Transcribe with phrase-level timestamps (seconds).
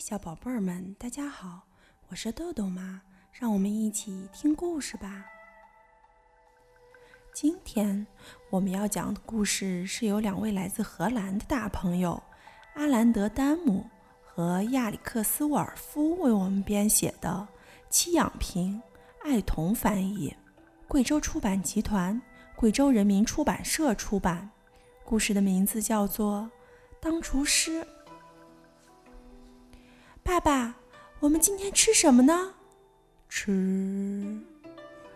[0.00, 1.60] 小宝贝儿们，大家好，
[2.08, 3.02] 我是豆豆妈，
[3.32, 5.26] 让我们一起听故事吧。
[7.34, 8.06] 今天
[8.48, 12.20] 我们要讲的故事是由两位来自荷兰的大朋友
[12.76, 13.84] 阿兰德·丹姆
[14.24, 17.46] 和亚里克斯·沃尔夫为我们编写的，
[17.90, 18.80] 七养平、
[19.22, 20.34] 爱童翻译，
[20.88, 22.18] 贵州出版集团、
[22.56, 24.50] 贵州人民出版社出版。
[25.04, 26.50] 故事的名字叫做
[27.02, 27.82] 《当厨师》。
[30.30, 30.72] 爸爸，
[31.18, 32.54] 我们今天吃什么呢？
[33.28, 34.38] 吃。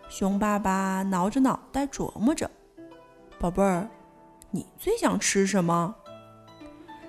[0.09, 2.51] 熊爸爸挠着脑袋琢磨着
[3.39, 3.87] ：“宝贝儿，
[4.51, 5.95] 你最想吃什么？”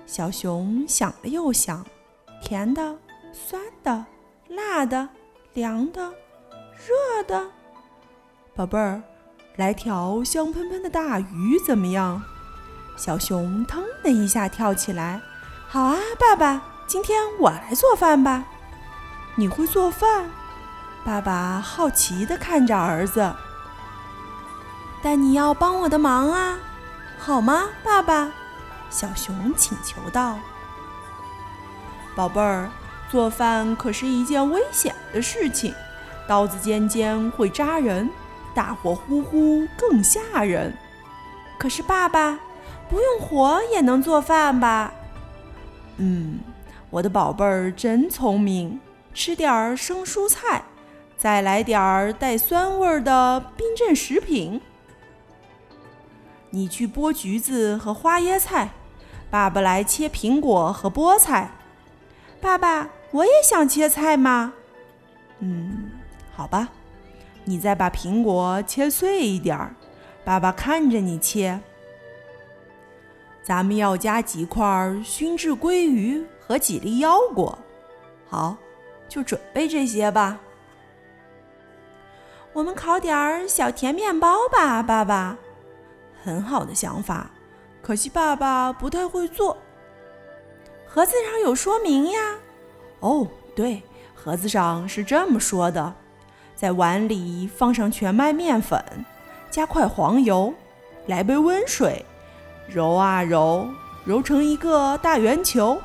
[0.07, 1.85] 小熊想了又想，
[2.41, 2.97] 甜的、
[3.33, 4.05] 酸的、
[4.47, 5.09] 辣的、
[5.53, 6.09] 凉的、
[6.77, 7.45] 热的。
[8.55, 9.03] 宝贝儿，
[9.57, 12.23] 来条香喷喷的大鱼怎么样？
[12.95, 15.19] 小熊腾的一下跳起来
[15.67, 18.45] ：“好啊，爸爸！”今天我来做饭吧。
[19.35, 20.31] 你会做饭？
[21.03, 23.35] 爸爸好奇地看着儿子。
[25.03, 26.57] 但你要帮我的忙啊，
[27.19, 28.31] 好吗，爸爸？
[28.89, 30.39] 小熊请求道。
[32.15, 32.69] 宝贝儿，
[33.09, 35.75] 做饭可是一件危险的事情，
[36.25, 38.09] 刀子尖尖会扎人，
[38.55, 40.73] 大火呼呼更吓人。
[41.59, 42.39] 可是爸爸，
[42.89, 44.93] 不用火也能做饭吧？
[45.97, 46.39] 嗯。
[46.89, 48.79] 我的宝贝儿真聪明，
[49.13, 50.63] 吃点儿生蔬菜，
[51.17, 54.61] 再来点儿带酸味儿的冰镇食品。
[56.49, 58.69] 你去剥橘子和花椰菜，
[59.29, 61.51] 爸爸来切苹果和菠菜。
[62.39, 64.53] 爸爸，我也想切菜吗。
[65.39, 65.91] 嗯，
[66.33, 66.69] 好吧，
[67.43, 69.75] 你再把苹果切碎一点儿，
[70.23, 71.59] 爸爸看着你切。
[73.43, 76.25] 咱们要加几块熏制鲑鱼。
[76.47, 77.57] 和几粒腰果，
[78.29, 78.55] 好，
[79.09, 80.39] 就准备这些吧。
[82.53, 85.37] 我们烤点儿小甜面包吧，爸爸。
[86.23, 87.29] 很好的想法，
[87.81, 89.57] 可惜爸爸不太会做。
[90.87, 92.19] 盒子上有说明呀。
[93.01, 93.83] 哦，对，
[94.15, 95.93] 盒子上是这么说的：
[96.55, 98.81] 在碗里放上全麦面粉，
[99.51, 100.53] 加块黄油，
[101.07, 102.05] 来杯温水，
[102.67, 103.67] 揉啊揉，
[104.05, 105.79] 揉成一个大圆球。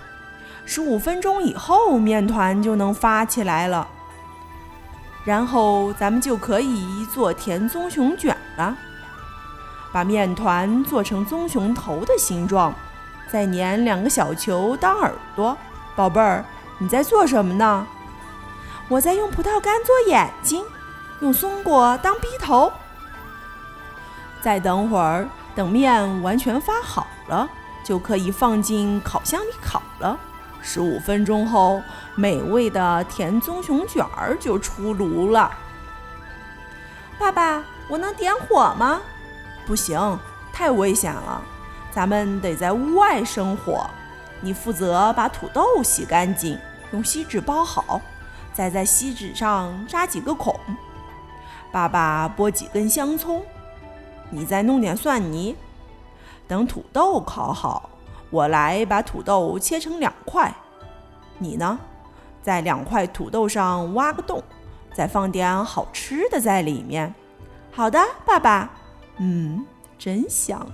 [0.64, 3.86] 十五分钟以后，面团就能发起来了。
[5.24, 8.76] 然后咱们就可以做甜棕熊卷了。
[9.92, 12.74] 把面团做成棕熊头的形状，
[13.30, 15.56] 再粘两个小球当耳朵。
[15.94, 16.44] 宝贝儿，
[16.78, 17.86] 你在做什么呢？
[18.88, 20.64] 我在用葡萄干做眼睛，
[21.20, 22.72] 用松果当鼻头。
[24.40, 27.48] 再等会儿，等面完全发好了，
[27.84, 30.18] 就可以放进烤箱里烤了。
[30.62, 31.82] 十五分钟后，
[32.14, 35.50] 美味的甜棕熊卷儿就出炉了。
[37.18, 39.02] 爸爸，我能点火吗？
[39.66, 40.18] 不行，
[40.52, 41.42] 太危险了。
[41.90, 43.84] 咱们得在屋外生火。
[44.40, 46.58] 你负责把土豆洗干净，
[46.92, 48.00] 用锡纸包好，
[48.52, 50.58] 再在锡纸上扎几个孔。
[51.70, 53.44] 爸爸剥几根香葱，
[54.30, 55.56] 你再弄点蒜泥。
[56.48, 57.88] 等土豆烤好。
[58.32, 60.52] 我来把土豆切成两块，
[61.36, 61.78] 你呢，
[62.42, 64.42] 在两块土豆上挖个洞，
[64.94, 67.14] 再放点好吃的在里面。
[67.70, 68.70] 好的，爸爸。
[69.18, 69.64] 嗯，
[69.98, 70.66] 真香。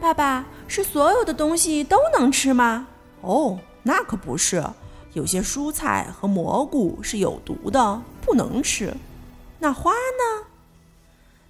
[0.00, 2.86] 爸爸，是所有的东西都能吃吗？
[3.20, 4.64] 哦，那可不是，
[5.14, 8.94] 有些蔬菜和蘑菇是有毒的，不能吃。
[9.58, 10.46] 那花呢？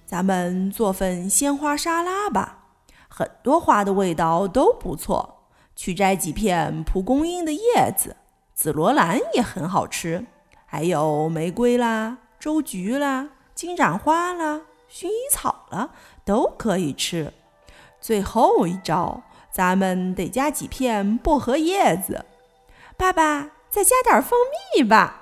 [0.07, 2.64] 咱们做份鲜花沙拉吧。
[3.17, 5.37] 很多花的味道都不错，
[5.73, 8.17] 去摘几片蒲公英的叶子，
[8.53, 10.25] 紫罗兰也很好吃，
[10.65, 15.91] 还有玫瑰啦、周菊啦、金盏花啦、薰衣草啦，
[16.25, 17.31] 都可以吃。
[18.01, 22.25] 最后一招，咱们得加几片薄荷叶子。
[22.97, 24.37] 爸爸，再加点蜂
[24.75, 25.21] 蜜吧。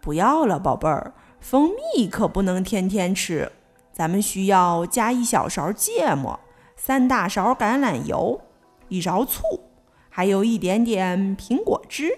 [0.00, 3.52] 不要了，宝贝儿，蜂蜜可不能天天吃。
[3.92, 6.40] 咱们需要加一小勺芥末。
[6.80, 8.40] 三大勺橄榄油，
[8.88, 9.42] 一勺醋，
[10.08, 12.16] 还有一点点苹果汁，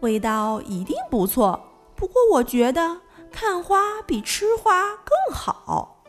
[0.00, 1.72] 味道一定不错。
[1.96, 3.00] 不过我觉得
[3.32, 6.04] 看花比吃花更好。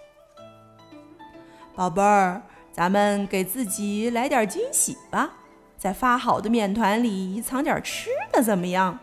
[1.74, 5.32] 宝贝儿，咱们给自己来点惊喜吧，
[5.78, 9.00] 在发好的面团里藏点吃的，怎么样？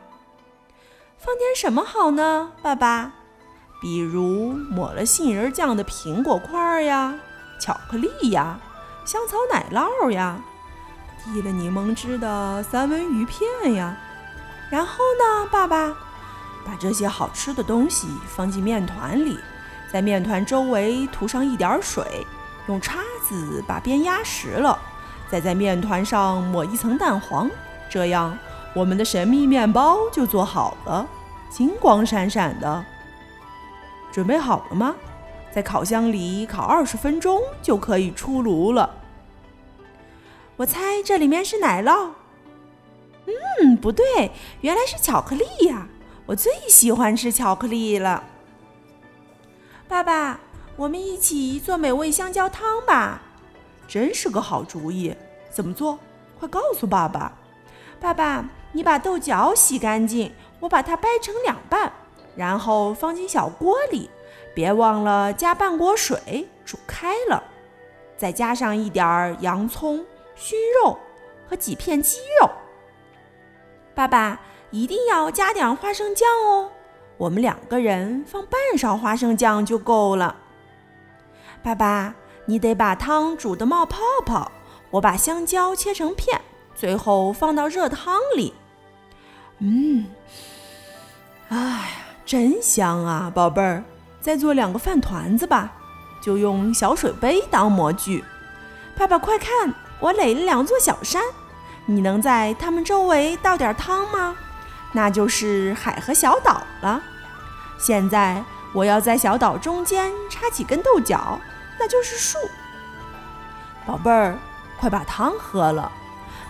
[1.16, 3.14] 放点什么好呢，爸爸？
[3.86, 7.14] 比如抹了杏仁酱的苹果块呀，
[7.56, 8.58] 巧克力呀，
[9.04, 10.40] 香草奶酪呀，
[11.24, 13.96] 滴了柠檬汁的三文鱼片呀。
[14.68, 15.94] 然后呢，爸爸？
[16.64, 19.38] 把这些好吃的东西放进面团里，
[19.92, 22.26] 在面团周围涂上一点水，
[22.66, 24.76] 用叉子把边压实了，
[25.30, 27.48] 再在面团上抹一层蛋黄，
[27.88, 28.36] 这样
[28.74, 31.06] 我们的神秘面包就做好了，
[31.48, 32.84] 金光闪闪的。
[34.16, 34.96] 准备好了吗？
[35.52, 38.94] 在烤箱里烤二十分钟就可以出炉了。
[40.56, 42.12] 我猜这里面是奶酪。
[43.26, 44.32] 嗯，不对，
[44.62, 45.86] 原来是巧克力呀！
[46.24, 48.24] 我最喜欢吃巧克力了。
[49.86, 50.40] 爸爸，
[50.76, 53.20] 我们一起做美味香蕉汤吧！
[53.86, 55.14] 真是个好主意。
[55.50, 55.98] 怎么做？
[56.40, 57.34] 快告诉爸爸。
[58.00, 61.92] 爸爸，你把豆角洗干净，我把它掰成两半，
[62.36, 64.10] 然后放进小锅里，
[64.54, 67.42] 别忘了加半锅水，煮开了，
[68.16, 70.04] 再加上一点洋葱、
[70.34, 70.98] 熏肉
[71.48, 72.50] 和几片鸡肉。
[73.94, 74.40] 爸爸
[74.70, 76.70] 一定要加点花生酱哦，
[77.16, 80.36] 我们两个人放半勺花生酱就够了。
[81.62, 84.52] 爸爸，你得把汤煮得冒泡泡，
[84.90, 86.40] 我把香蕉切成片，
[86.74, 88.52] 最后放到热汤里。
[89.58, 90.06] 嗯，
[91.48, 93.84] 哎呀，真香啊，宝贝儿！
[94.20, 95.70] 再做两个饭团子吧，
[96.20, 98.24] 就用小水杯当模具。
[98.98, 101.22] 爸爸，快看，我垒了两座小山。
[101.84, 104.36] 你能在它们周围倒点汤吗？
[104.90, 107.00] 那就是海和小岛了。
[107.78, 108.42] 现在
[108.72, 111.38] 我要在小岛中间插几根豆角，
[111.78, 112.38] 那就是树。
[113.86, 114.36] 宝贝儿，
[114.80, 115.92] 快把汤喝了。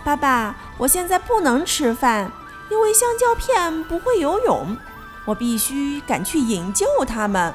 [0.03, 2.31] 爸爸，我现在不能吃饭，
[2.71, 4.75] 因为香蕉片不会游泳，
[5.27, 7.53] 我必须赶去营救他们。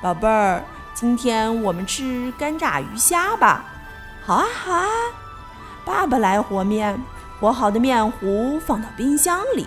[0.00, 0.62] 宝贝儿，
[0.94, 3.64] 今天我们吃干炸鱼虾吧。
[4.24, 4.86] 好啊，好啊。
[5.84, 6.96] 爸爸来和面，
[7.40, 9.66] 和好的面糊放到冰箱里，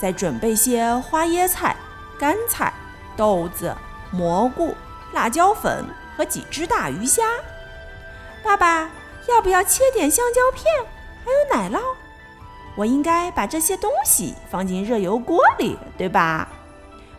[0.00, 1.76] 再准备些花椰菜、
[2.18, 2.72] 干菜、
[3.14, 3.76] 豆子、
[4.10, 4.74] 蘑菇、
[5.12, 5.84] 辣椒粉
[6.16, 7.24] 和几只大鱼虾。
[8.42, 8.88] 爸爸，
[9.28, 10.64] 要不要切点香蕉片？
[11.26, 11.82] 还有奶酪？
[12.78, 16.48] 我应该把这些东西放进热油锅里，对吧？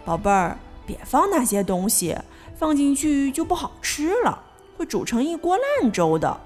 [0.06, 2.18] 宝贝儿，别放那些东西，
[2.58, 4.42] 放进去就不好吃了，
[4.78, 6.40] 会煮成一锅烂粥的。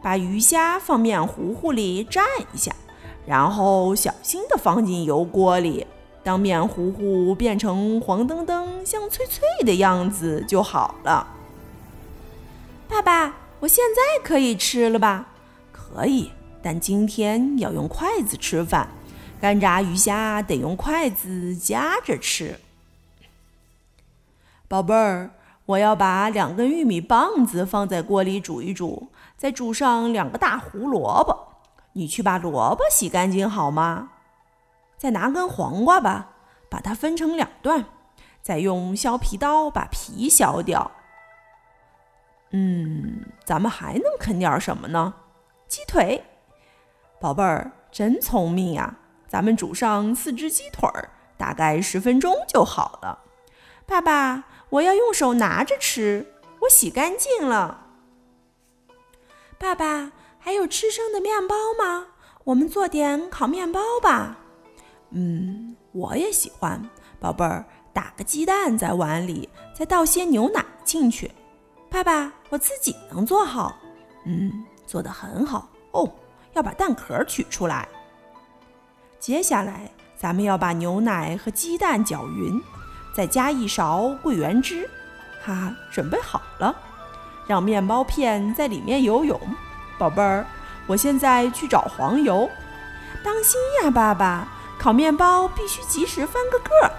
[0.00, 2.22] 把鱼虾放面糊糊里蘸
[2.52, 2.72] 一下，
[3.26, 5.84] 然后小心地放进油锅里。
[6.22, 11.26] 当面糊糊变成黄澄澄、香脆脆的样子就好了。
[12.88, 15.26] 爸爸，我现在可以吃了吧？
[15.72, 16.30] 可以，
[16.62, 18.88] 但今天要用筷子吃饭。
[19.40, 22.60] 干炸鱼虾得用筷子夹着吃。
[24.68, 25.30] 宝贝儿。
[25.64, 31.54] 我要把两根玉米棒子放在锅里煮一煮，再煮上两个大胡萝卜。
[31.92, 34.10] 你去把萝卜洗干净好吗？
[34.98, 36.30] 再拿根黄瓜吧，
[36.68, 37.84] 把它分成两段，
[38.42, 40.90] 再用削皮刀把皮削掉。
[42.50, 45.14] 嗯，咱们还能啃点什么呢？
[45.68, 46.24] 鸡腿，
[47.22, 48.96] 宝贝儿真聪明呀！
[49.28, 51.08] 咱们煮上四只鸡腿儿，
[51.38, 53.20] 大概十分钟就好了。
[53.86, 54.44] 爸爸。
[54.70, 56.32] 我要用手拿着吃，
[56.62, 57.88] 我洗干净了。
[59.58, 62.06] 爸爸，还有吃剩的面包吗？
[62.44, 64.38] 我们做点烤面包吧。
[65.10, 66.88] 嗯，我也喜欢。
[67.20, 71.30] 宝贝儿，打个鸡蛋在碗里，再倒些牛奶进去。
[71.90, 73.76] 爸爸，我自己能做好。
[74.24, 76.10] 嗯，做得很好哦。
[76.54, 77.88] 要把蛋壳取出来。
[79.18, 82.60] 接下来，咱们要把牛奶和鸡蛋搅匀。
[83.14, 84.88] 再加一勺桂圆汁，
[85.44, 86.74] 哈，准备好了，
[87.46, 89.38] 让面包片在里面游泳。
[89.98, 90.46] 宝贝儿，
[90.86, 92.48] 我现在去找黄油，
[93.22, 96.90] 当心呀，爸爸，烤面包必须及时翻个个儿。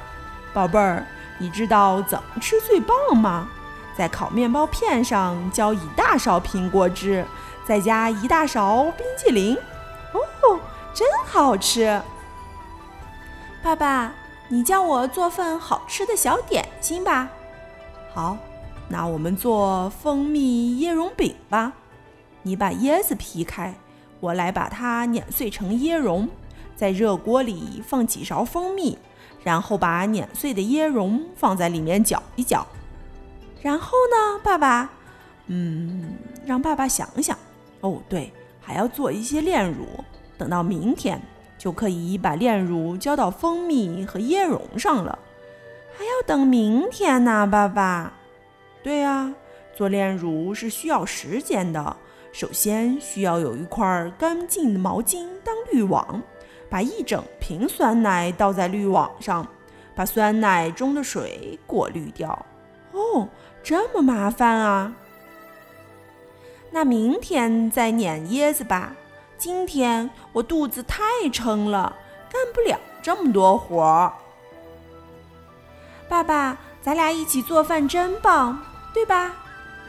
[0.53, 1.03] 宝贝儿，
[1.39, 3.49] 你知道怎么吃最棒吗？
[3.97, 7.25] 在烤面包片上浇一大勺苹果汁，
[7.65, 9.55] 再加一大勺冰淇淋，
[10.13, 10.59] 哦，
[10.93, 12.01] 真好吃。
[13.63, 14.13] 爸爸。
[14.49, 17.27] 你教我做份好吃的小点心吧。
[18.13, 18.37] 好，
[18.87, 21.73] 那我们做蜂蜜椰蓉饼吧。
[22.43, 23.73] 你把椰子劈开，
[24.19, 26.29] 我来把它碾碎成椰蓉，
[26.75, 28.99] 在热锅里放几勺蜂蜜，
[29.43, 32.67] 然后把碾碎的椰蓉放在里面搅一搅。
[33.63, 34.91] 然后呢，爸爸？
[35.47, 36.13] 嗯，
[36.45, 37.35] 让爸爸想想。
[37.81, 39.87] 哦，对，还要做一些炼乳，
[40.37, 41.19] 等到明天。
[41.55, 45.17] 就可以把炼乳浇到蜂蜜和椰蓉上了，
[45.97, 48.11] 还要等明天呢，爸爸。
[48.81, 49.33] 对呀，
[49.73, 51.95] 做炼乳是需要时间的，
[52.33, 56.21] 首先需要有一块干净的毛巾当滤网，
[56.69, 59.47] 把一整瓶酸奶倒在滤网上，
[59.95, 62.45] 把酸奶中的水过滤掉。
[62.91, 63.29] 哦，
[63.63, 64.93] 这么麻烦啊！
[66.69, 68.93] 那明天再碾椰子吧。
[69.37, 71.01] 今天我肚子太
[71.31, 71.95] 撑了，
[72.31, 74.13] 干不了这么多活儿。
[76.09, 78.61] 爸爸，咱俩一起做饭真棒，
[78.93, 79.31] 对吧？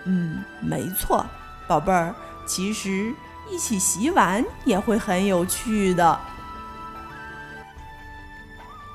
[0.05, 1.25] 嗯，没错，
[1.67, 2.15] 宝贝儿。
[2.47, 3.15] 其实
[3.51, 6.21] 一起洗碗也会很有趣的。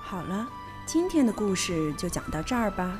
[0.02, 0.48] 好了，
[0.86, 3.00] 今天的故事就讲到这儿吧，